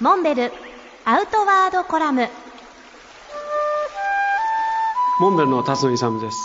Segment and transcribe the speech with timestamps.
[0.00, 0.52] モンベル
[1.04, 2.28] アウトワードコラム。
[5.18, 6.38] モンベルの辰野勇です。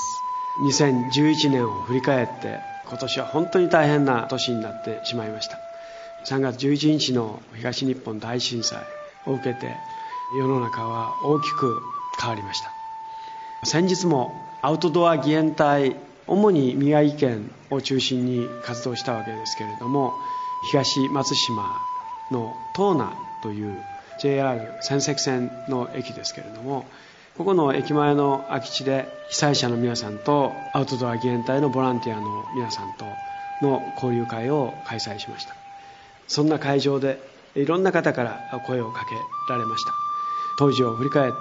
[0.64, 5.60] 2011年を振り返って今年は本当に大変な年になってしまいました。
[6.26, 8.80] 3月11日の東日本大震災
[9.28, 9.78] を受けて
[10.36, 11.80] 世の中は大きく
[12.20, 12.72] 変わりました。
[13.66, 14.32] 先日も
[14.64, 15.96] アウトドア義援隊
[16.26, 20.12] 主に宮城県を中心に活動したわけですけれども
[20.72, 21.80] 東松島
[22.32, 23.14] の東南
[23.44, 23.78] という
[24.20, 26.86] JR 仙石線の駅ですけれども
[27.38, 33.06] ここの駅前の空き地で被災者の皆さんとアウトドア義援隊のボランティアの皆さんと
[33.66, 35.56] の交流会を開催しました。
[36.28, 37.20] そんな会場で
[37.56, 39.16] いろんな方から声をかけ
[39.52, 39.92] られました。
[40.60, 41.38] 当時を振り返って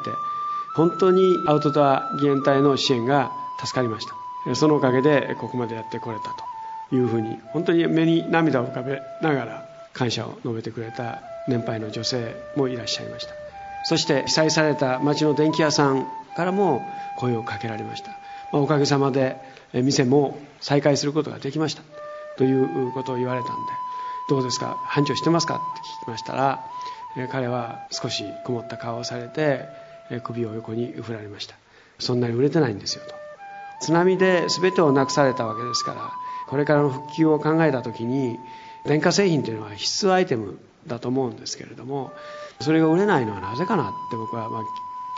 [0.74, 3.30] 本当にアウトドア義援隊の支援が
[3.60, 4.54] 助かりました。
[4.54, 6.34] そのおかげでここまでやってこれた
[6.90, 13.34] というふうに本当に目に涙を浮かべながら感謝を述べてくれた年配の女性もいらっしゃいました。
[13.84, 16.82] そして被災された町の電気屋さんからも
[17.18, 18.10] 声をかけられました。
[18.52, 19.36] おかげさまで
[19.72, 21.82] 店も再開することができました。
[22.36, 23.56] ということを言われたんで
[24.28, 24.78] どうですか？
[24.84, 25.56] 繁盛してますか？
[25.56, 25.62] って
[26.04, 26.64] 聞きましたら
[27.30, 29.66] 彼は少し曇った顔をされて
[30.24, 31.54] 首を横に振られました。
[31.98, 33.14] そんなに売れてないんですよと。
[33.80, 36.12] 津波で全てをなくされたわけですから
[36.48, 38.38] これからの復旧を考えた時に
[38.86, 42.12] 電化製品というのは必須アイテムだと思うんですけれども
[42.60, 44.62] それが売れないのはなぜかなって僕はまあ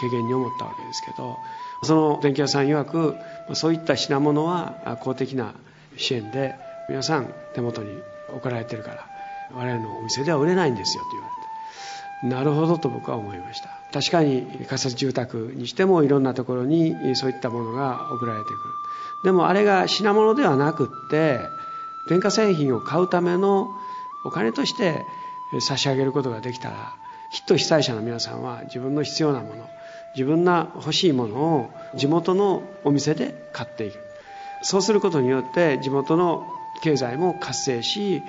[0.00, 1.36] 軽減に思ったわけですけど
[1.82, 3.14] その電気屋さん曰く
[3.54, 5.54] そういった品物は公的な
[5.96, 6.54] 支援で
[6.88, 7.90] 皆さん手元に
[8.28, 9.06] 送られてるから
[9.54, 11.44] 我々のお店では売れないんですよと言われて。
[12.36, 13.68] なるほどと僕は思いました。
[13.92, 18.56] 確かに仮設住宅にしてもいろんなところにそういったものが送られてくる。
[19.24, 21.40] でもあれが品物ではなくって
[22.08, 23.70] 電化製品を買うための
[24.24, 25.04] お金として
[25.60, 26.94] 差し上げることができたら
[27.32, 29.68] きっと被災者の皆さんは自分の必要なもの
[30.14, 33.98] 自分が欲しいものを地元のお店で買っていく。
[34.62, 36.46] そうすることによって地元の
[36.82, 38.22] 経済も活性し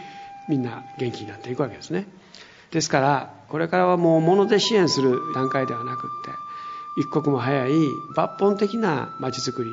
[0.50, 2.08] みんな元気になっていくわけですね。
[2.72, 6.32] ですからこれからはもう物で支援する段階ではなくって
[7.02, 7.72] 一刻も早い
[8.16, 9.70] 抜本的な街づくり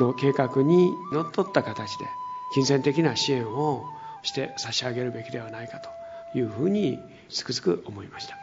[0.00, 2.06] の計画にのっとった形で
[2.52, 3.84] 金銭的な支援を
[4.22, 5.90] して差し上げるべきではないかと
[6.38, 6.98] いうふうに
[7.28, 8.41] つくづく思いました。